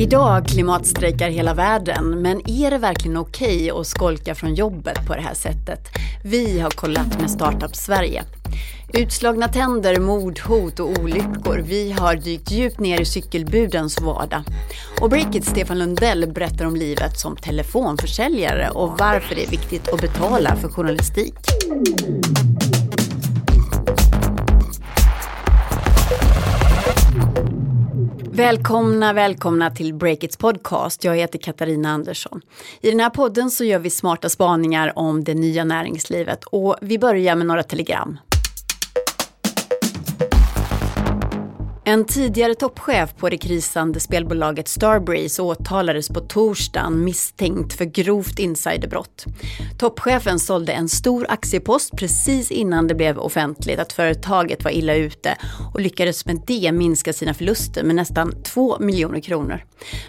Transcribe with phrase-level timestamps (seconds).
[0.00, 5.14] Idag klimatstrejkar hela världen, men är det verkligen okej okay att skolka från jobbet på
[5.14, 5.88] det här sättet?
[6.24, 8.24] Vi har kollat med Startup Sverige.
[8.94, 11.64] Utslagna tänder, mordhot och olyckor.
[11.66, 14.42] Vi har dykt djupt ner i cykelbudens vardag.
[15.00, 20.00] Och Breakits Stefan Lundell berättar om livet som telefonförsäljare och varför det är viktigt att
[20.00, 21.34] betala för journalistik.
[28.32, 31.04] Välkomna, välkomna till Breakits podcast.
[31.04, 32.40] Jag heter Katarina Andersson.
[32.80, 36.98] I den här podden så gör vi smarta spaningar om det nya näringslivet och vi
[36.98, 38.18] börjar med några telegram.
[41.90, 49.24] En tidigare toppchef på det krisande spelbolaget Starbreeze åtalades på torsdagen misstänkt för grovt insiderbrott.
[49.78, 55.36] Toppchefen sålde en stor aktiepost precis innan det blev offentligt att företaget var illa ute
[55.74, 59.64] och lyckades med det minska sina förluster med nästan 2 miljoner kronor.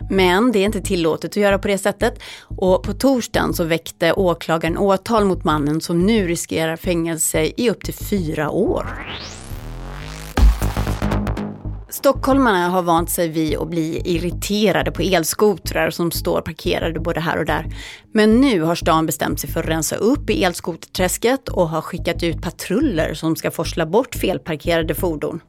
[0.09, 2.19] Men det är inte tillåtet att göra på det sättet
[2.57, 7.83] och på torsdagen så väckte åklagaren åtal mot mannen som nu riskerar fängelse i upp
[7.83, 8.87] till fyra år.
[11.91, 17.37] Stockholmarna har vant sig vid att bli irriterade på elskotrar som står parkerade både här
[17.37, 17.65] och där.
[18.13, 22.23] Men nu har stan bestämt sig för att rensa upp i elskoterträsket och har skickat
[22.23, 25.41] ut patruller som ska forsla bort felparkerade fordon.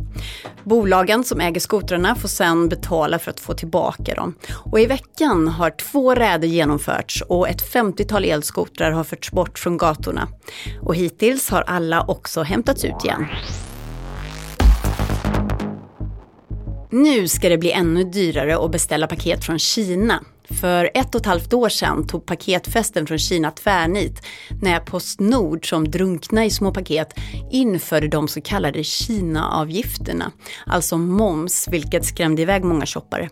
[0.65, 4.35] Bolagen som äger skotrarna får sedan betala för att få tillbaka dem.
[4.65, 9.77] Och i veckan har två räder genomförts och ett 50-tal elskotrar har förts bort från
[9.77, 10.29] gatorna.
[10.81, 13.27] Och hittills har alla också hämtats ut igen.
[16.93, 20.25] Nu ska det bli ännu dyrare att beställa paket från Kina.
[20.45, 24.23] För ett och ett halvt år sedan tog paketfesten från Kina tvärnit
[24.63, 27.15] när Postnord som drunknade i små paket
[27.51, 30.33] införde de så kallade Kina-avgifterna,
[30.67, 33.31] alltså moms, vilket skrämde iväg många shoppare.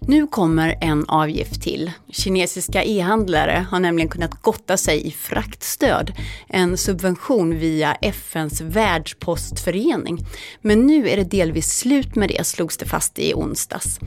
[0.00, 1.90] Nu kommer en avgift till.
[2.12, 6.12] Kinesiska e-handlare har nämligen kunnat gotta sig i fraktstöd,
[6.48, 10.18] en subvention via FNs världspostförening.
[10.60, 13.98] Men nu är det delvis slut med det, slogs det fast i onsdags.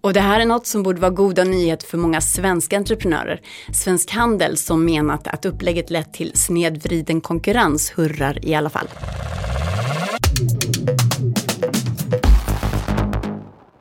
[0.00, 3.40] Och det här är något som borde vara goda nyheter för många svenska entreprenörer.
[3.72, 8.88] Svensk Handel som menat att upplägget lett till snedvriden konkurrens hurrar i alla fall.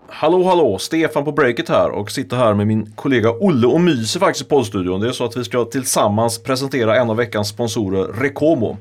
[0.07, 4.19] Hallå hallå, Stefan på Breakit här och sitter här med min kollega Olle och myser
[4.19, 5.01] faktiskt i poddstudion.
[5.01, 8.77] Det är så att vi ska tillsammans presentera en av veckans sponsorer, Rekomo.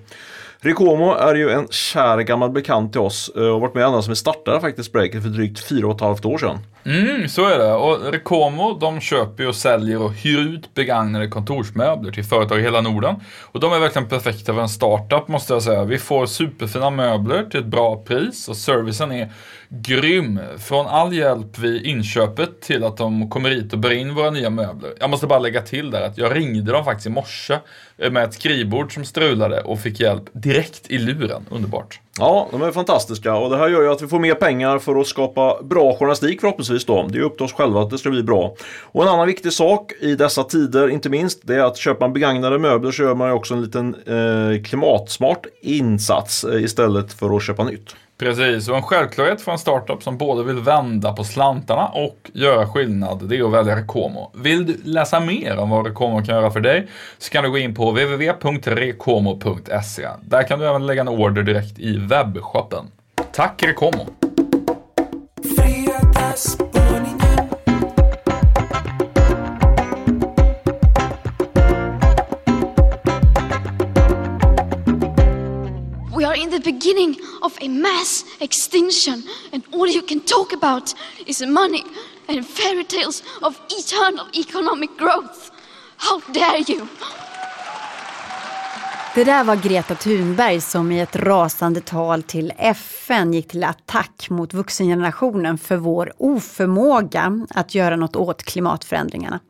[0.61, 4.03] Rekomo är ju en kär gammal bekant till oss eh, och har varit med ända
[4.03, 6.59] sedan vi startade faktiskt Breakit för drygt fyra och ett halvt år sedan.
[6.89, 7.73] Mm, så är det.
[7.73, 12.81] Och Rekomo de köper och säljer och hyr ut begagnade kontorsmöbler till företag i hela
[12.81, 13.15] Norden.
[13.43, 15.85] Och de är verkligen perfekta för en startup måste jag säga.
[15.85, 19.33] Vi får superfina möbler till ett bra pris och servicen är
[19.69, 20.41] grym.
[20.59, 24.51] Från all hjälp vid inköpet till att de kommer hit och bär in våra nya
[24.51, 24.91] möbler.
[25.01, 27.59] Jag måste bara lägga till där att jag ringde dem faktiskt i morse
[27.97, 31.47] med ett skrivbord som strulade och fick hjälp direkt i luren.
[31.51, 32.01] Underbart.
[32.19, 35.01] Ja, de är fantastiska och det här gör ju att vi får mer pengar för
[35.01, 37.07] att skapa bra journalistik förhoppningsvis då.
[37.09, 38.55] Det är upp till oss själva att det ska bli bra.
[38.83, 42.13] Och en annan viktig sak i dessa tider, inte minst, det är att köpa man
[42.13, 47.37] begagnade möbler så gör man ju också en liten eh, klimatsmart insats eh, istället för
[47.37, 47.95] att köpa nytt.
[48.19, 52.67] Precis, och en självklarhet för en startup som både vill vända på slantarna och göra
[52.67, 54.33] skillnad, det är att välja Rekomo.
[54.35, 57.59] Vill du läsa mer om vad Rekomo kan göra för dig så kan du gå
[57.59, 60.09] in på www.rekomo.se.
[60.23, 62.85] Där kan du även lägga en order direkt i webbshoppen.
[63.33, 64.07] Tack Rekomo!
[76.39, 79.23] in the beginning of a mass extinction,
[79.53, 80.95] and all you can talk about
[81.27, 81.85] is money
[82.29, 85.51] and fairy tales of eternal economic growth.
[85.97, 86.87] How dare you!
[89.15, 94.27] Det där var Greta Thunberg som i ett rasande tal till FN gick till attack
[94.31, 99.41] mot vuxengenerationen för vår oförmåga att göra något åt klimatförändringarna.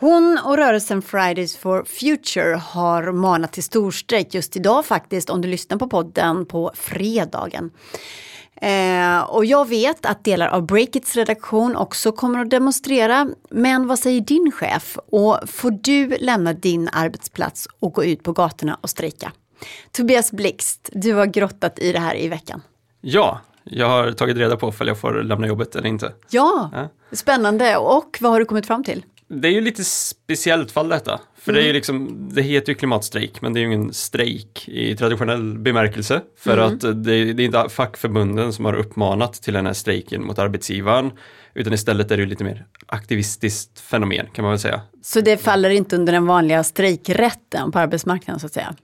[0.00, 5.48] Hon och rörelsen Fridays for Future har manat till storstrejk just idag faktiskt, om du
[5.48, 7.70] lyssnar på podden på fredagen.
[8.56, 13.28] Eh, och jag vet att delar av Breakits redaktion också kommer att demonstrera.
[13.50, 14.98] Men vad säger din chef?
[15.06, 19.32] Och får du lämna din arbetsplats och gå ut på gatorna och strejka?
[19.92, 22.62] Tobias Blixt, du har grottat i det här i veckan.
[23.00, 26.12] Ja, jag har tagit reda på om jag får lämna jobbet eller inte.
[26.30, 27.76] Ja, ja, spännande.
[27.76, 29.04] Och vad har du kommit fram till?
[29.32, 31.20] Det är ju lite speciellt fall detta.
[31.38, 34.68] För det är ju liksom, det heter ju klimatstrejk, men det är ju ingen strejk
[34.68, 36.20] i traditionell bemärkelse.
[36.38, 40.38] För att det, det är inte fackförbunden som har uppmanat till den här strejken mot
[40.38, 41.10] arbetsgivaren.
[41.54, 44.80] Utan istället är det ju lite mer aktivistiskt fenomen kan man väl säga.
[45.02, 48.74] Så det faller inte under den vanliga strejkrätten på arbetsmarknaden så att säga?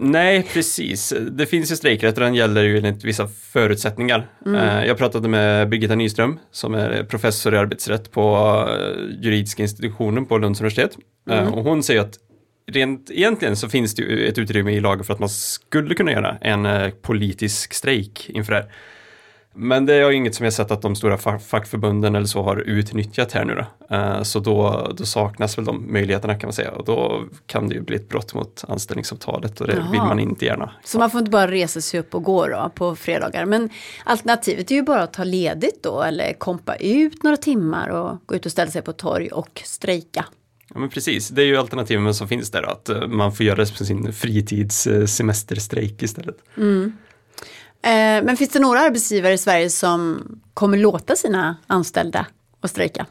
[0.00, 1.14] Nej, precis.
[1.30, 4.26] Det finns ju strejkrätt och den gäller ju enligt vissa förutsättningar.
[4.46, 8.36] Eh, Jag pratade med Birgitta Nyström som är professor i arbetsrätt på
[8.70, 10.96] eh, juridiska institutionen på Lunds universitet.
[11.30, 12.14] Eh, Och hon säger att
[12.72, 16.12] rent egentligen så finns det ju ett utrymme i lagen för att man skulle kunna
[16.12, 18.68] göra en politisk strejk inför det här.
[19.60, 22.42] Men det är ju inget som jag sett att de stora fa- fackförbunden eller så
[22.42, 23.94] har utnyttjat här nu då.
[23.96, 27.74] Eh, Så då, då saknas väl de möjligheterna kan man säga och då kan det
[27.74, 29.90] ju bli ett brott mot anställningsavtalet och det Jaha.
[29.90, 30.70] vill man inte gärna.
[30.84, 33.44] Så man får inte bara resa sig upp och gå då på fredagar.
[33.44, 33.70] Men
[34.04, 38.34] alternativet är ju bara att ta ledigt då eller kompa ut några timmar och gå
[38.34, 40.24] ut och ställa sig på torg och strejka.
[40.74, 43.46] Ja men precis, det är ju alternativen som finns där då, att eh, man får
[43.46, 46.36] göra det på sin fritids eh, semesterstrejk istället.
[46.56, 46.62] Eh,
[47.82, 50.22] men finns det några arbetsgivare i Sverige som
[50.54, 52.26] kommer låta sina anställda
[52.62, 53.06] och strejka?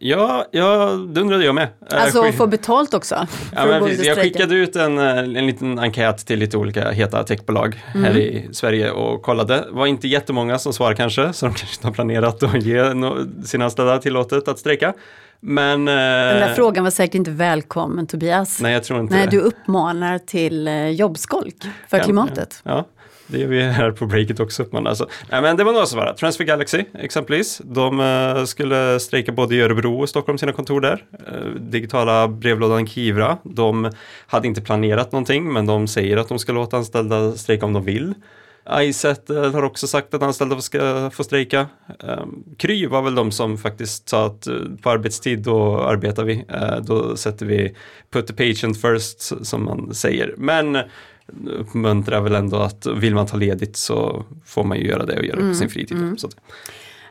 [0.00, 1.68] Ja, ja, det undrade jag med.
[1.92, 3.26] Eh, Alltså skick- få betalt också?
[3.54, 4.06] Ja, att precis.
[4.06, 8.48] Jag skickade ut en, eh, en liten enkät till lite olika heta techbolag här i
[8.52, 9.54] Sverige och kollade.
[9.56, 12.82] Det var inte jättemånga som svarade kanske, så de kanske inte har planerat att ge
[13.44, 14.94] sina anställda tillåtet att strejka.
[15.40, 15.88] Men...
[15.88, 18.60] eh, Den där frågan var säkert inte välkommen Tobias.
[18.60, 19.30] Nej, jag tror inte Nej, det.
[19.30, 21.56] du uppmanar till eh, jobbskolk
[21.88, 22.60] för Kan- klimatet.
[22.62, 22.84] Ja,
[23.28, 24.66] det gör vi här på breaket också.
[24.70, 27.60] Men, alltså, nej, men det var några som var Transfer Galaxy exempelvis.
[27.64, 31.04] De uh, skulle strejka både i Örebro och Stockholm, sina kontor där.
[31.12, 33.90] Uh, digitala brevlådan Kivra, de
[34.26, 37.84] hade inte planerat någonting, men de säger att de ska låta anställda strejka om de
[37.84, 38.14] vill.
[38.82, 41.66] Izettle har också sagt att anställda ska få strejka.
[42.00, 46.44] Ehm, Kry var väl de som faktiskt sa att eh, på arbetstid då arbetar vi.
[46.82, 47.76] Då sätter vi
[48.10, 50.34] put the patient first som man säger.
[50.36, 50.78] Men
[51.46, 55.24] uppmuntrar väl ändå att vill man ta ledigt så får man ju göra det och
[55.24, 56.14] göra det på sin fritid.
[56.24, 56.36] Att,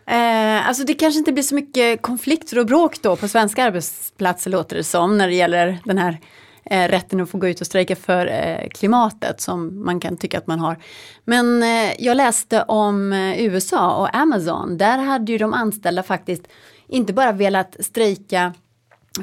[0.10, 4.52] Eh, alltså det kanske inte blir så mycket konflikter och bråk då på svenska arbetsplatser
[4.52, 6.18] låter det som när det gäller den här
[6.66, 10.38] eh, rätten att få gå ut och strejka för eh, klimatet som man kan tycka
[10.38, 10.78] att man har.
[11.26, 14.78] Men eh, jag läste om eh, USA och Amazon.
[14.78, 16.48] Där hade ju de anställda faktiskt
[16.88, 18.54] inte bara velat strejka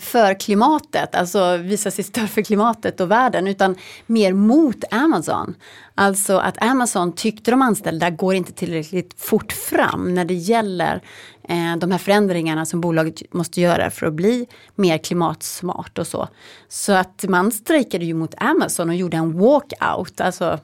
[0.00, 3.76] för klimatet, alltså visa sitt stöd för klimatet och världen, utan
[4.06, 5.54] mer mot Amazon.
[5.94, 11.02] Alltså att Amazon tyckte de anställda går inte tillräckligt fort fram när det gäller
[11.48, 16.28] eh, de här förändringarna som bolaget måste göra för att bli mer klimatsmart och så.
[16.68, 20.58] Så att man strejkade ju mot Amazon och gjorde en walkout, alltså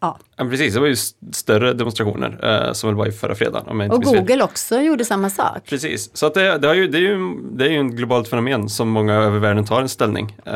[0.00, 0.18] ja.
[0.36, 3.68] ja, precis, det var ju st- större demonstrationer eh, som väl var i förra fredagen.
[3.68, 4.14] Om jag inte Och.
[4.14, 5.58] Google också gjorde samma sak.
[5.68, 7.18] Precis, så att det, det, har ju, det, är ju,
[7.52, 10.36] det är ju en globalt fenomen som många över världen tar en ställning.
[10.46, 10.52] Eh,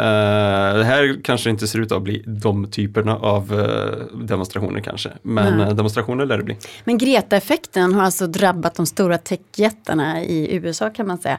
[0.78, 5.60] det här kanske inte ser ut att bli de typerna av eh, demonstrationer kanske, men
[5.60, 6.56] eh, demonstrationer lär det bli.
[6.84, 11.38] Men Greta-effekten har alltså drabbat de stora techjättarna i USA kan man säga.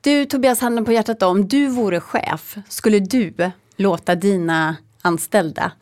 [0.00, 3.34] Du Tobias, handen på hjärtat då, om du vore chef, skulle du
[3.76, 5.72] låta dina anställda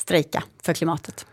[0.00, 1.26] strejka för klimatet?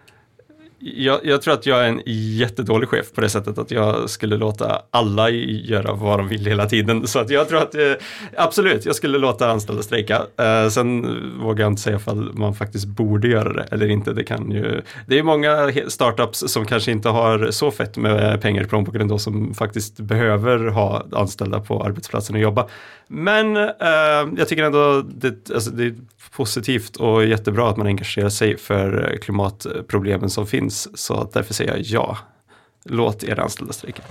[0.80, 4.38] Jag, jag tror att jag är en jättedålig chef på det sättet att jag skulle
[4.38, 7.08] låta alla göra vad de vill hela tiden.
[7.08, 7.92] Så att jag tror att eh,
[8.38, 10.22] absolut, jag skulle låta anställda strejka.
[10.38, 14.14] Eh, sen vågar jag inte säga ifall man faktiskt borde göra det eller inte.
[14.14, 18.64] Det, kan ju, det är många startups som kanske inte har så fett med pengar
[18.64, 22.68] i plånboken ändå som faktiskt behöver ha anställda på arbetsplatsen och jobba.
[23.08, 25.96] Men eh, jag tycker ändå det, alltså det är
[26.36, 30.67] positivt och jättebra att man engagerar sig för klimatproblemen som finns.
[30.72, 32.18] Så därför säger jag ja.
[32.84, 34.02] Låt era anställda strejka.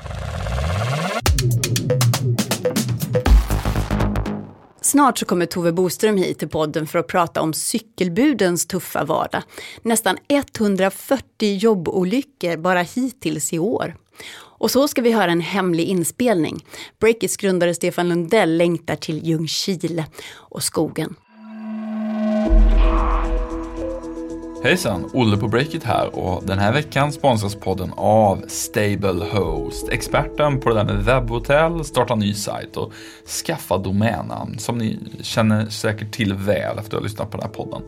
[4.80, 9.42] Snart så kommer Tove Boström hit till podden för att prata om cykelbudens tuffa vardag.
[9.82, 13.96] Nästan 140 jobbolyckor bara hittills i år.
[14.58, 16.64] Och så ska vi höra en hemlig inspelning.
[17.00, 21.14] Breakits grundare Stefan Lundell längtar till Ljungskile och skogen.
[24.66, 29.88] Hejsan, Olle på Breakit här och den här veckan sponsras podden av Stable Host.
[29.88, 32.92] Experten på det där med webbhotell, starta ny sajt och
[33.46, 37.54] skaffa domännamn som ni känner säkert till väl efter att ha lyssnat på den här
[37.54, 37.82] podden.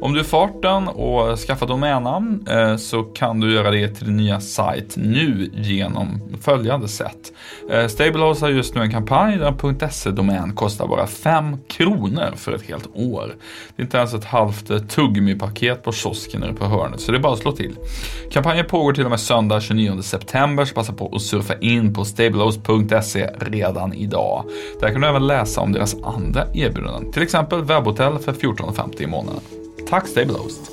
[0.00, 4.16] Om du är farten och skaffar domännamn eh, så kan du göra det till din
[4.16, 7.32] nya sajt nu genom följande sätt.
[7.60, 12.32] Stablehost Stable Host har just nu en kampanj där en .se-domän kostar bara 5 kronor
[12.36, 13.34] för ett helt år.
[13.76, 17.18] Det är inte ens ett halvt tuggummi-paket på kiosken kiosken nere på hörnet, så det
[17.18, 17.76] är bara att slå till.
[18.30, 22.04] Kampanjen pågår till och med söndag 29 september, så passa på att surfa in på
[22.04, 24.44] stablehouse.se redan idag.
[24.80, 29.06] Där kan du även läsa om deras andra erbjudanden, till exempel webbhotell för 14,50 i
[29.06, 29.40] månaden.
[29.88, 30.70] Tack Stablehost!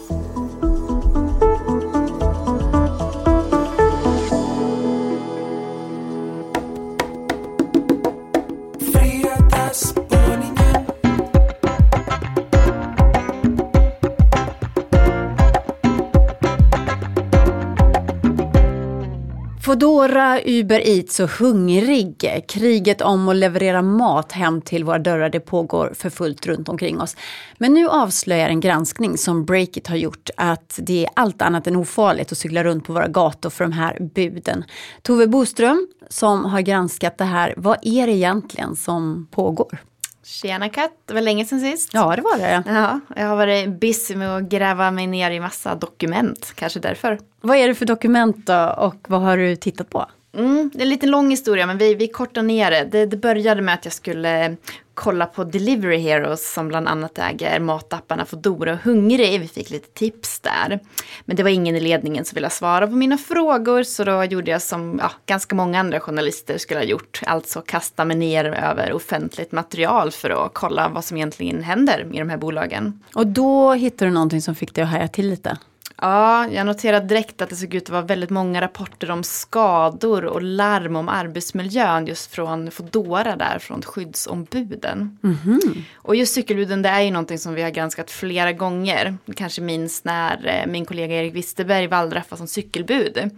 [19.67, 22.43] Foodora, Uber Eats och Hungrig.
[22.47, 27.01] Kriget om att leverera mat hem till våra dörrar det pågår för fullt runt omkring
[27.01, 27.15] oss.
[27.57, 31.75] Men nu avslöjar en granskning som Breakit har gjort att det är allt annat än
[31.75, 34.63] ofarligt att cykla runt på våra gator för de här buden.
[35.01, 39.79] Tove Boström som har granskat det här, vad är det egentligen som pågår?
[40.27, 41.89] Tjena Kat, det var länge sedan sist.
[41.93, 42.63] Ja, det var det.
[42.65, 47.19] Ja, jag har varit busy med att gräva mig ner i massa dokument, kanske därför.
[47.41, 50.05] Vad är det för dokument då och vad har du tittat på?
[50.33, 52.83] Mm, det är en lite lång historia men vi, vi kortar ner det.
[52.83, 53.05] det.
[53.05, 54.57] Det började med att jag skulle
[54.93, 59.41] kolla på Delivery Heroes som bland annat äger matapparna Foodora och Hungrig.
[59.41, 60.79] Vi fick lite tips där.
[61.25, 64.51] Men det var ingen i ledningen som ville svara på mina frågor så då gjorde
[64.51, 67.21] jag som ja, ganska många andra journalister skulle ha gjort.
[67.25, 72.19] Alltså kasta mig ner över offentligt material för att kolla vad som egentligen händer i
[72.19, 73.03] de här bolagen.
[73.13, 75.57] Och då hittade du någonting som fick dig att haja till lite?
[76.01, 80.25] Ja, jag noterade direkt att det såg ut att vara väldigt många rapporter om skador
[80.25, 85.17] och larm om arbetsmiljön just från Fodora där, från skyddsombuden.
[85.23, 85.83] Mm -hmm.
[85.95, 89.17] Och just cykelbuden, det är ju någonting som vi har granskat flera gånger.
[89.35, 93.29] Kanske minst när eh, min kollega Erik Wisterberg wallraffade som cykelbud.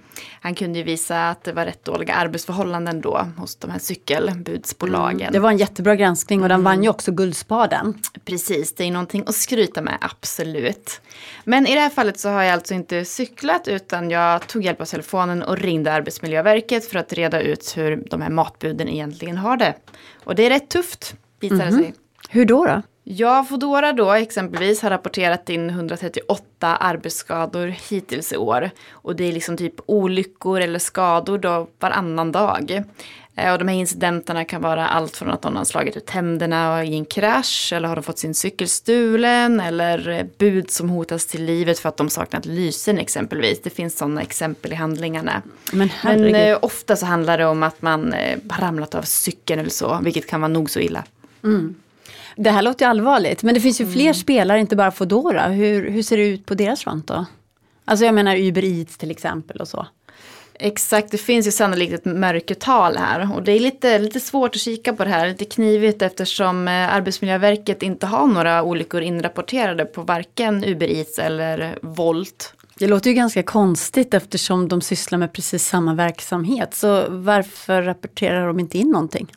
[0.41, 5.21] Han kunde ju visa att det var rätt dåliga arbetsförhållanden då hos de här cykelbudsbolagen.
[5.21, 5.33] Mm.
[5.33, 6.63] Det var en jättebra granskning och den mm.
[6.63, 7.93] vann ju också Guldspaden.
[8.25, 11.01] Precis, det är någonting att skryta med, absolut.
[11.43, 14.81] Men i det här fallet så har jag alltså inte cyklat utan jag tog hjälp
[14.81, 19.57] av telefonen och ringde Arbetsmiljöverket för att reda ut hur de här matbuden egentligen har
[19.57, 19.73] det.
[20.23, 21.83] Och det är rätt tufft, visar det mm -hmm.
[21.83, 21.93] sig.
[22.29, 22.65] Hur då?
[22.65, 22.81] då?
[23.03, 28.69] Ja, Foodora då exempelvis har rapporterat in 138 arbetsskador hittills i år.
[28.91, 32.83] Och det är liksom typ olyckor eller skador då varannan dag.
[33.39, 36.85] Eh, och de här incidenterna kan vara allt från att någon har slagit ut tänderna
[36.85, 41.25] i en krasch eller har de fått sin cykel stulen eller eh, bud som hotas
[41.25, 43.61] till livet för att de saknat lysen exempelvis.
[43.61, 45.41] Det finns sådana exempel i handlingarna.
[45.73, 49.59] Men, Men eh, ofta så handlar det om att man eh, har ramlat av cykeln
[49.59, 51.03] eller så, vilket kan vara nog så illa.
[51.43, 51.75] Mm.
[52.35, 54.13] Det här låter ju allvarligt, men det finns ju fler mm.
[54.13, 55.47] spelare, inte bara Foodora.
[55.47, 57.25] Hur, hur ser det ut på deras front då?
[57.85, 59.87] Alltså jag menar Uber Eats till exempel och så.
[60.61, 64.61] Exakt, det finns ju sannolikt ett mörkertal här och det är lite, lite svårt att
[64.61, 70.01] kika på det här, lite knivigt eftersom eh, Arbetsmiljöverket inte har några olyckor inrapporterade på
[70.01, 72.53] varken Uber Eats eller Volt.
[72.77, 78.47] Det låter ju ganska konstigt eftersom de sysslar med precis samma verksamhet, så varför rapporterar
[78.47, 79.27] de inte in någonting?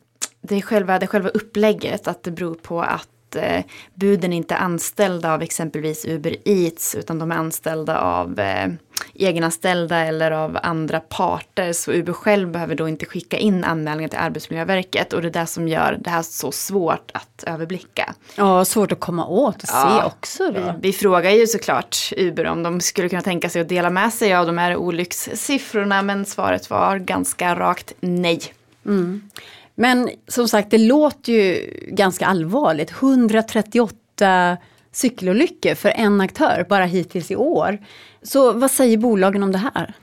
[0.41, 3.65] Det är själva, det är själva upplägget, att det beror på att eh,
[3.95, 8.69] buden inte är anställda av exempelvis Uber Eats utan de är anställda av eh,
[9.15, 11.73] egenanställda eller av andra parter.
[11.73, 15.47] Så Uber själv behöver då inte skicka in anmälningar till Arbetsmiljöverket och det är det
[15.47, 18.15] som gör det här så svårt att överblicka.
[18.37, 20.53] Ja, svårt att komma åt och ja, se också.
[20.53, 20.61] Då.
[20.61, 24.13] Vi, vi frågar ju såklart Uber om de skulle kunna tänka sig att dela med
[24.13, 28.41] sig av de här olyckssiffrorna men svaret var ganska rakt nej.
[28.87, 29.31] Mm.
[29.75, 32.91] Men som sagt, det låter ju ganska allvarligt.
[32.91, 34.57] 138
[34.93, 37.79] cykelolyckor för en aktör bara hittills i år.
[38.23, 39.95] Så vad säger bolagen om det här?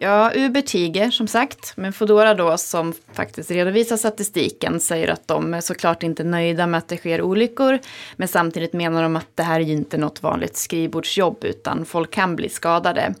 [0.00, 5.54] Ja, Uber tiger som sagt, men Foodora då som faktiskt redovisar statistiken säger att de
[5.54, 7.78] är såklart inte nöjda med att det sker olyckor.
[8.16, 12.10] Men samtidigt menar de att det här är ju inte något vanligt skrivbordsjobb utan folk
[12.10, 13.14] kan bli skadade.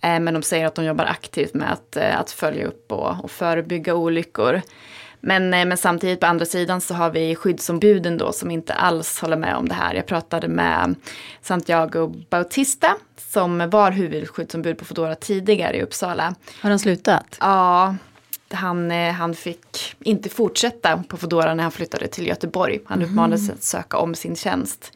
[0.00, 3.24] Eh, men de säger att de jobbar aktivt med att, eh, att följa upp och,
[3.24, 4.62] och förebygga olyckor.
[5.20, 9.20] Men, eh, men samtidigt på andra sidan så har vi skyddsombuden då som inte alls
[9.20, 9.94] håller med om det här.
[9.94, 10.94] Jag pratade med
[11.42, 16.34] Santiago Bautista som var huvudskyddsombud på Foodora tidigare i Uppsala.
[16.60, 17.36] Har han slutat?
[17.40, 17.94] Ja,
[18.50, 22.80] han, eh, han fick inte fortsätta på Foodora när han flyttade till Göteborg.
[22.84, 23.08] Han mhm.
[23.08, 23.54] uppmanades mm.
[23.54, 24.92] att söka om sin tjänst.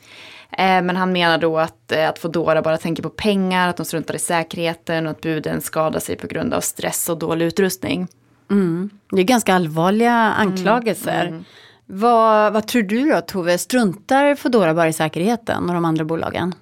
[0.50, 4.14] Eh, men han menar då att, att Foodora bara tänker på pengar, att de struntar
[4.14, 8.08] i säkerheten och att buden skadar sig på grund av stress och dålig utrustning.
[8.50, 8.90] Mm.
[9.10, 11.20] Det är ganska allvarliga anklagelser.
[11.20, 11.34] Mm.
[11.34, 11.44] Mm.
[11.86, 16.54] Vad, vad tror du då Tove, struntar Foodora bara i säkerheten och de andra bolagen?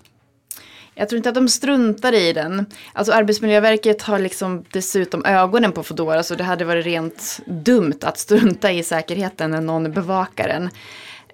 [0.95, 2.67] Jag tror inte att de struntar i den.
[2.93, 8.19] Alltså Arbetsmiljöverket har liksom dessutom ögonen på Foodora så det hade varit rent dumt att
[8.19, 10.71] strunta i säkerheten när någon bevakar den.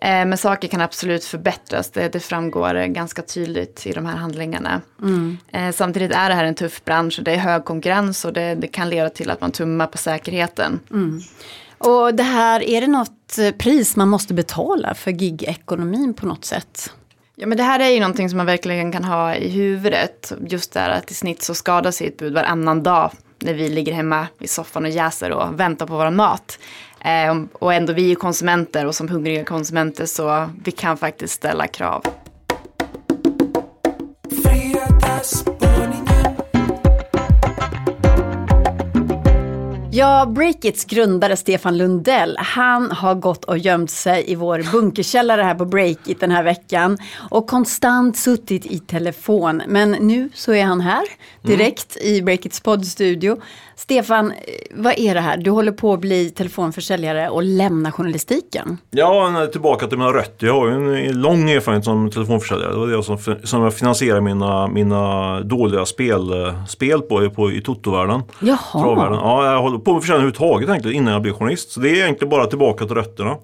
[0.01, 1.91] Eh, Men saker kan absolut förbättras.
[1.91, 4.81] Det, det framgår ganska tydligt i de här handlingarna.
[5.53, 8.55] Eh, Samtidigt är det här en tuff bransch och det är hög konkurrens och det,
[8.55, 10.81] det kan leda till att man tummar på säkerheten.
[11.79, 16.45] Och det här, är det något eh, pris man måste betala för gigekonomin på något
[16.45, 16.93] sätt?
[17.35, 20.33] Ja men det här är ju någonting som man verkligen kan ha i huvudet.
[20.49, 23.69] Just det här att i snitt så skadar sig ett bud varannan dag när vi
[23.69, 26.59] ligger hemma i soffan och jäser och väntar på vår mat.
[27.01, 31.35] Eh, och ändå vi är ju konsumenter och som hungriga konsumenter så vi kan faktiskt
[31.35, 32.03] ställa krav.
[39.97, 45.55] Ja, Breakits grundare Stefan Lundell, han har gått och gömt sig i vår bunkerkällare här
[45.55, 46.99] på Breakit den här veckan
[47.31, 49.63] och konstant suttit i telefon.
[49.69, 51.05] Men nu så är han här
[51.43, 53.37] direkt i Breakits poddstudio.
[53.79, 54.37] Stefan, eh,
[54.75, 55.37] vad är det här?
[55.37, 58.79] Du håller på att bli telefonförsäljare och lämna journalistiken.
[58.91, 60.47] Ja, tillbaka till mina rötter.
[60.47, 62.73] Jag har ju en lång erfarenhet som telefonförsäljare.
[62.73, 67.61] Det var det som, som jag finansierade mina, mina dåliga spel, spel på, på i
[67.61, 68.23] Toto-världen.
[68.41, 68.83] Jaha.
[68.83, 69.19] Travvärlden.
[69.19, 71.71] Ja, jag håller på med försäljning överhuvudtaget egentligen innan jag blev journalist.
[71.71, 73.37] Så det är egentligen bara tillbaka till rötterna.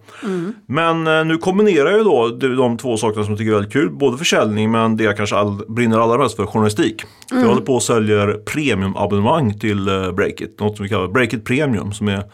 [0.66, 3.90] Men eh, nu kombinerar jag då de, två sakerna som jag tycker är väldigt kul.
[3.90, 7.02] Både försäljning men det jag kanske all, brinner allra mest för, journalistik.
[7.30, 10.60] För jag håller på och säljer premiumabonnemang till eh, Breakit.
[10.60, 12.24] Något som vi kallar Breakit Premium som är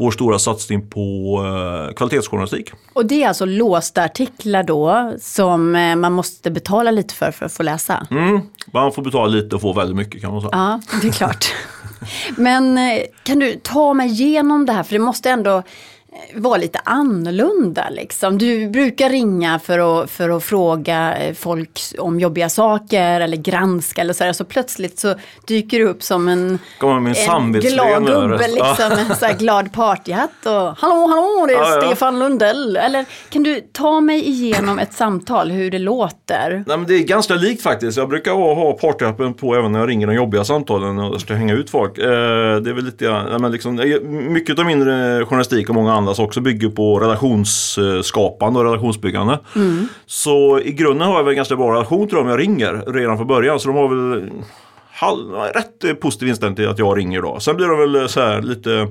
[0.00, 2.72] vår stora satsning på eh, kvalitetsjournalistik.
[2.92, 7.46] Och det är alltså låsta artiklar då som eh, man måste betala lite för för
[7.46, 8.06] att få läsa?
[8.10, 8.40] Mm.
[8.72, 10.50] Man får betala lite och få väldigt mycket kan man säga.
[10.52, 11.54] Ja, det är klart.
[12.36, 14.82] Men eh, kan du ta mig igenom det här?
[14.82, 15.62] För det måste ändå
[16.34, 17.88] vara lite annorlunda.
[17.90, 18.38] Liksom.
[18.38, 24.00] Du brukar ringa för att, för att fråga eh, folk om jobbiga saker eller granska
[24.00, 24.32] eller så där.
[24.32, 25.14] Så plötsligt så
[25.46, 28.48] dyker du upp som en, en glad gubbe.
[28.56, 28.68] Ja.
[28.68, 28.92] liksom.
[28.98, 31.86] En så här glad partyhatt och hallå hallå det är Ja, ja.
[31.86, 32.76] Stefan Lundell.
[32.76, 36.64] Eller kan du ta mig igenom ett samtal hur det låter?
[36.66, 37.98] Nej, men det är ganska likt faktiskt.
[37.98, 41.34] Jag brukar ha, ha partyappen på även när jag ringer de jobbiga samtalen och ska
[41.34, 41.98] hänga ut folk.
[41.98, 42.04] Eh,
[42.56, 46.18] det är väl lite, ja, men liksom, mycket av min eh, journalistik och många andras
[46.18, 49.38] också bygger på relationsskapande och relationsbyggande.
[50.06, 53.16] Så i grunden har jag väl en ganska bra relation till dem jag ringer redan
[53.16, 53.60] från början.
[53.60, 54.30] Så de har väl
[55.00, 57.40] halv, rätt positiv inställning till att jag ringer då.
[57.40, 58.88] Sen blir de väl eh, så här lite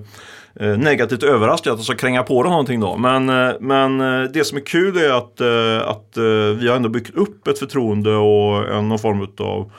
[0.60, 2.98] eh, negativt överraskade att jag ska kränga på dem någonting då.
[2.98, 3.98] Men, eh, men
[4.34, 5.42] det som är kul är att,
[5.90, 6.18] att
[6.58, 9.72] vi har ändå byggt upp ett förtroende och en någon form av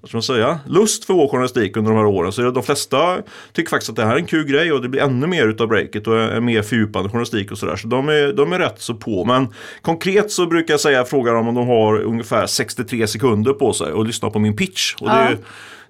[0.00, 2.32] vad ska man säga, lust för vår journalistik under de här åren.
[2.32, 3.18] Så de flesta
[3.52, 5.68] tycker faktiskt att det här är en kul grej och det blir ännu mer utav
[5.68, 7.76] breaket och en mer fördjupande journalistik och sådär.
[7.76, 9.24] Så de är, de är rätt så på.
[9.24, 9.48] Men
[9.82, 13.92] konkret så brukar jag säga, fråga dem om de har ungefär 63 sekunder på sig
[13.92, 14.94] och lyssna på min pitch.
[15.00, 15.20] Och det, Ja.
[15.20, 15.38] är-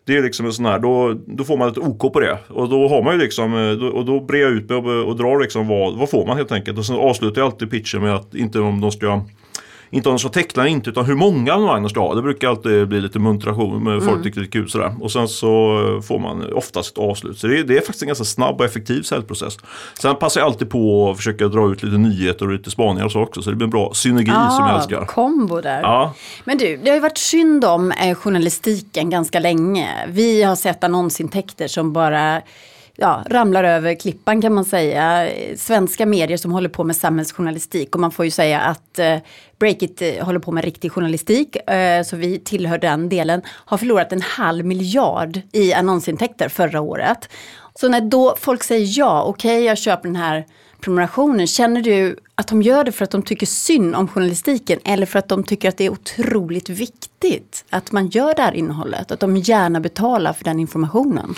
[0.04, 2.38] det är liksom en sån här, då, då får man ett OK på det.
[2.48, 5.04] Och då har man ju liksom, eh, då, och då brer jag ut mig och,
[5.08, 6.78] och drar liksom vad, vad får man helt enkelt.
[6.78, 9.22] Och sen avslutar jag alltid pitchen med att inte om de ska
[9.90, 12.14] inte om de ska teckna inte utan hur många de ska ha.
[12.14, 14.94] Det brukar alltid bli lite muntration med folk tycker det är kul sådär.
[15.00, 15.48] Och sen så
[16.08, 17.38] får man oftast ett avslut.
[17.38, 19.56] Så det är, det är faktiskt en ganska snabb och effektiv säljprocess.
[20.00, 23.12] Sen passar jag alltid på att försöka dra ut lite nyheter och lite spaningar och
[23.12, 23.42] så också.
[23.42, 25.04] Så det blir en bra synergi som jag älskar.
[25.04, 25.82] kombo där.
[25.82, 26.14] Ja.
[26.44, 29.88] Men du, det har ju varit synd om eh, journalistiken ganska länge.
[30.08, 32.42] Vi har sett annonsintäkter som bara
[33.00, 35.28] ja, ramlar över klippan kan man säga.
[35.56, 37.94] Svenska medier som håller på med samhällsjournalistik.
[37.94, 39.16] Och man får ju säga att eh,
[39.58, 44.12] Breakit eh, håller på med riktig journalistik, eh, så vi tillhör den delen, har förlorat
[44.12, 47.28] en halv miljard i annonsintäkter förra året.
[47.74, 50.46] Så när då folk säger ja, okej jag köper den här
[50.80, 54.78] prenumerationen, känner du att de gör det för att de tycker synd om journalistiken?
[54.84, 57.09] Eller för att de tycker att det är otroligt viktigt
[57.70, 59.12] att man gör det här innehållet?
[59.12, 61.34] Att de gärna betalar för den informationen?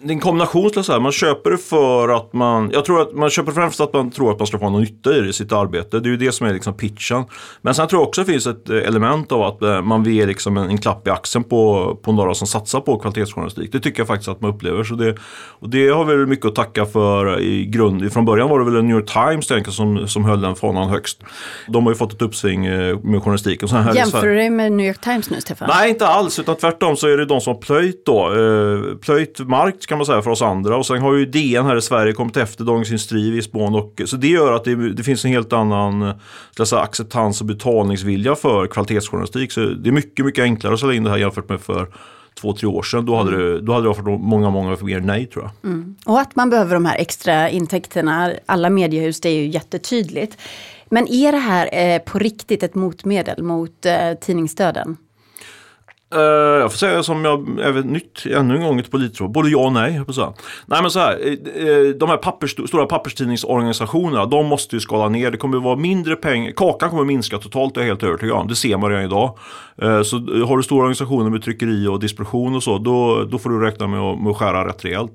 [0.00, 1.00] Det är en kombination skulle jag säga.
[1.00, 4.32] Man köper det för att man, jag tror att man köper främst att man tror
[4.32, 6.00] att man ska få någon nytta i det i sitt arbete.
[6.00, 7.24] Det är ju det som är liksom pitchen.
[7.62, 10.02] Men sen tror jag också att det finns ett eh, element av att eh, man
[10.02, 13.72] vill liksom en, en klapp i axeln på, på några som satsar på kvalitetsjournalistik.
[13.72, 14.84] Det tycker jag faktiskt att man upplever.
[14.84, 15.16] Så det,
[15.60, 18.12] och det har väl mycket att tacka för i grund.
[18.12, 21.22] Från början var det väl New York Times tänker, som, som höll den fanan högst.
[21.68, 23.68] De har ju fått ett uppsving eh, med journalistiken.
[23.94, 25.68] Jämför du dig med New York Times nu Stefan?
[25.72, 26.38] Nej, inte alls.
[26.38, 28.34] Utan tvärtom så är det de som har plöjt då.
[28.34, 30.76] Eh, plöjt mark kan man säga för oss andra.
[30.76, 33.74] Och sen har ju DN här i Sverige kommit efter Dagens Industri i viss mån.
[33.74, 37.46] Och, så det gör att det, det finns en helt annan eh, säga, acceptans och
[37.46, 39.52] betalningsvilja för kvalitetsjournalistik.
[39.52, 41.88] Så det är mycket, mycket enklare att sälja in det här jämfört med för
[42.40, 43.06] två, tre år sedan.
[43.06, 45.72] Då hade det, då hade det varit många, många mer nej tror jag.
[46.04, 50.38] Och att man behöver de här extra intäkterna, alla mediehus, det är ju jättetydligt.
[50.88, 54.96] Men är det här eh, på riktigt ett motmedel mot eh, tidningsdöden?
[56.14, 56.20] Uh,
[56.60, 59.30] jag får säga som jag även nytt ännu en gång ett politråd.
[59.30, 60.00] Både ja och nej.
[60.08, 60.34] Så.
[60.66, 61.18] Nej men så här.
[61.26, 64.26] Eh, eh, de här pappers, stora papperstidningsorganisationerna.
[64.26, 65.30] De måste ju skala ner.
[65.30, 66.50] Det kommer vara mindre pengar.
[66.50, 67.74] Kakan kommer minska totalt.
[67.74, 68.48] Det är jag helt övertygad om.
[68.48, 69.38] Det ser man redan idag.
[69.82, 70.16] Uh, Så
[70.46, 72.78] har du stora organisationer med tryckeri och distribution och så.
[72.78, 75.12] Då, då får du räkna med att, med att skära rätt rejält.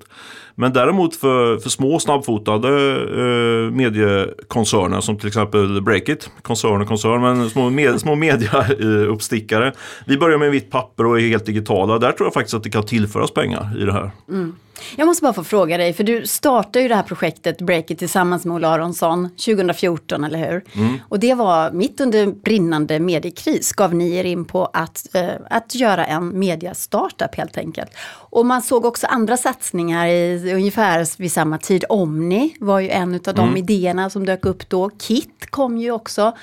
[0.56, 2.70] Men däremot för, för små snabbfotade
[3.02, 9.74] eh, mediekoncerner som till exempel Breakit, koncern och koncern, men små, med, små mediauppstickare.
[10.06, 12.00] Vi börjar med vitt papper och är helt digitala.
[12.00, 14.12] Där tror jag faktiskt att det kan tillföras pengar i det här.
[14.30, 14.56] Mm.
[14.95, 18.45] Jag måste bara få fråga dig, för du startade ju det här projektet Breakit tillsammans
[18.45, 20.63] med Ola Aronsson 2014, eller hur?
[21.10, 25.75] Och det var mitt under brinnande mediekris gav ni er in på att, eh, att
[25.75, 27.91] göra en mediastartup helt enkelt.
[28.31, 31.86] Och man såg också andra satsningar i ungefär vid samma tid.
[31.89, 34.89] Omni var ju en av de idéerna som dök upp då.
[34.89, 36.38] Kit kom ju också.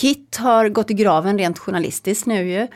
[0.00, 2.68] Kit har gått i graven rent journalistiskt nu ju.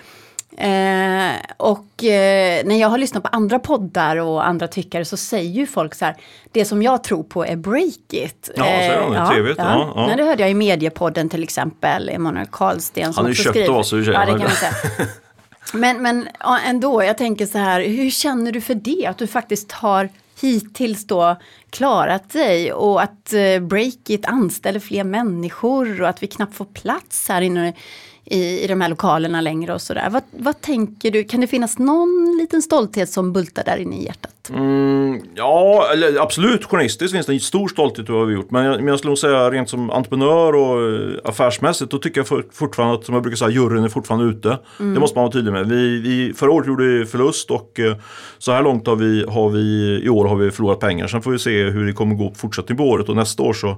[0.57, 5.51] Eh, och eh, när jag har lyssnat på andra poddar och andra tyckare så säger
[5.51, 6.17] ju folk så här,
[6.53, 8.51] det som jag tror på är Breakit.
[8.57, 9.27] Ja, säger de det?
[9.27, 9.59] Trevligt.
[9.59, 10.07] Ja, ja.
[10.07, 13.13] Nej, det hörde jag i mediepodden till exempel, Emanuel Karlsten.
[13.13, 13.79] som Han är ju också köpt skriver.
[13.79, 13.99] oss sig.
[14.09, 14.73] Ja, det kan säga.
[15.75, 19.07] Men, men ja, ändå, jag tänker så här, hur känner du för det?
[19.07, 20.09] Att du faktiskt har
[20.41, 21.37] hittills då
[21.71, 27.29] klarat dig och att eh, Breakit anställer fler människor och att vi knappt får plats
[27.29, 27.73] här inne
[28.25, 30.11] i, i de här lokalerna längre och sådär.
[30.11, 34.05] Vad, vad tänker du, kan det finnas någon liten stolthet som bultar där inne i
[34.05, 34.42] hjärtat?
[34.51, 35.85] Mm, ja,
[36.21, 36.65] absolut.
[36.65, 38.51] Journalistiskt finns det en stor stolthet över vad vi har gjort.
[38.51, 41.91] Men jag, men jag skulle nog säga rent som entreprenör och eh, affärsmässigt.
[41.91, 44.59] Då tycker jag för, fortfarande att, som jag brukar säga, juryn är fortfarande ute.
[44.79, 45.69] Det måste man vara tydlig med.
[45.69, 47.97] Vi, vi, förra året gjorde vi förlust och eh,
[48.39, 51.07] så här långt har vi, har vi, i år har vi förlorat pengar.
[51.07, 53.53] Sen får vi se hur det kommer gå på fortsättning på året och nästa år
[53.53, 53.77] så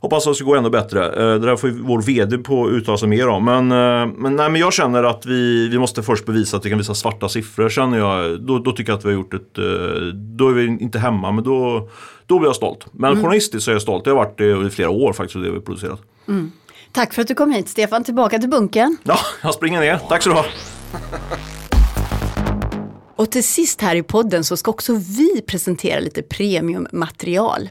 [0.00, 1.06] hoppas jag att det ska gå ännu bättre.
[1.06, 3.44] Eh, Det där får vår vd på uttala sig mer om.
[3.44, 6.78] Men, men, nej, men jag känner att vi, vi måste först bevisa att vi kan
[6.78, 7.68] visa svarta siffror.
[7.68, 9.58] Känner jag, då, då tycker jag att vi har gjort ett,
[10.12, 11.88] då är vi inte hemma men då,
[12.26, 12.86] då blir jag stolt.
[12.92, 14.04] Men journalistiskt så är jag stolt.
[14.04, 16.00] Det har varit det i flera år faktiskt det vi producerat.
[16.92, 18.96] Tack för att du kom hit Stefan, tillbaka till bunkern.
[19.02, 20.00] Ja, jag springer ner.
[20.08, 20.44] Tack så du ha.
[23.16, 27.70] Och till sist här i podden så ska också vi presentera lite premiummaterial.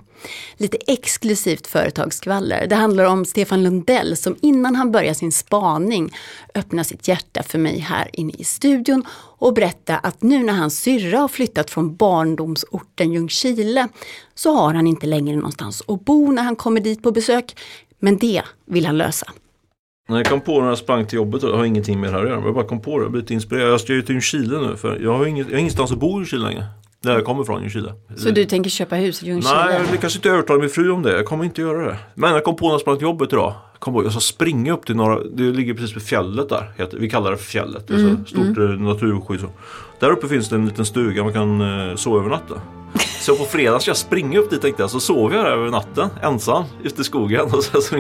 [0.58, 2.68] Lite exklusivt företagsskvaller.
[2.68, 6.14] Det handlar om Stefan Lundell som innan han börjar sin spaning
[6.56, 9.06] öppnar sitt hjärta för mig här inne i studion
[9.38, 13.88] och berättar att nu när hans syrra har flyttat från barndomsorten Ljungskile
[14.36, 17.56] så har han inte längre någonstans att bo när han kommer dit på besök.
[18.00, 19.34] Men det vill han lösa.
[20.14, 22.24] När jag kom på när jag sprang till jobbet, jag har ingenting med det här
[22.24, 22.42] att göra.
[22.46, 23.72] Jag bara kom på det, jag blev lite inspirerad.
[23.72, 26.22] Jag ska ju till Chile nu för jag har, inget, jag har ingenstans att bo
[26.22, 26.66] i Chile längre.
[27.02, 27.94] Där jag kommer i Chile.
[28.16, 29.66] Så du tänker köpa hus i Ljungskile?
[29.66, 31.12] Nej, jag lyckas inte övertala min fru om det.
[31.12, 31.98] Jag kommer inte göra det.
[32.16, 33.54] Men jag kom på när jag sprang till jobbet idag.
[33.74, 36.96] Jag kom på, jag ska springa upp till några, det ligger precis vid fjället där.
[36.98, 37.88] Vi kallar det för fjället.
[37.88, 38.84] Det är så stort mm.
[38.84, 39.40] naturskydd.
[39.40, 39.48] Så.
[40.00, 42.58] Där uppe finns det en liten stuga man kan eh, sova över natten.
[43.26, 44.90] Så på fredag ska jag springa upp dit tänkte jag.
[44.90, 47.42] Så sov jag där över natten ensam ute i skogen.
[47.54, 47.96] Och så, så,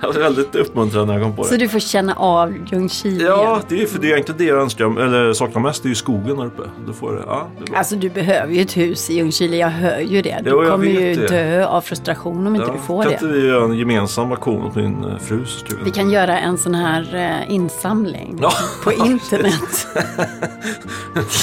[0.00, 1.48] jag var väldigt uppmuntrad när jag kom på det.
[1.48, 3.24] Så du får känna av Ljungskile?
[3.24, 5.88] Ja, det är, för det är egentligen det jag önskar, eller saknar mest, det är
[5.90, 6.62] ju skogen där uppe.
[6.86, 7.22] Då får det.
[7.26, 7.76] Ja, det.
[7.76, 10.40] Alltså du behöver ju ett hus i Ljungskile, jag hör ju det.
[10.44, 11.26] Du Jo, kommer ju det.
[11.26, 13.14] dö av frustration om inte Ja, du får kan det.
[13.14, 15.80] inte vi göra en gemensam balkong åt min eh, frus stuga?
[15.84, 18.52] Vi kan göra en sån här eh, insamling Ja.
[18.84, 19.86] på internet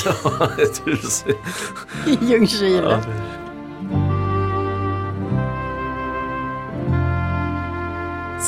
[0.06, 1.26] Ja, ett hus.
[2.06, 3.00] i Ljungskile.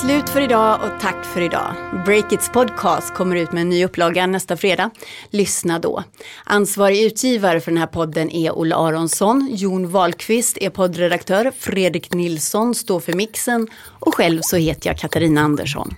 [0.01, 1.75] Slut för idag och tack för idag.
[2.05, 4.89] Breakits podcast kommer ut med en ny upplaga nästa fredag.
[5.29, 6.03] Lyssna då.
[6.43, 9.49] Ansvarig utgivare för den här podden är Olle Aronsson.
[9.51, 11.51] Jon Wahlqvist är poddredaktör.
[11.57, 13.67] Fredrik Nilsson står för mixen.
[13.99, 15.95] Och själv så heter jag Katarina Andersson.